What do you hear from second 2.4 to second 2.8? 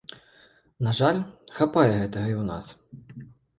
ў нас.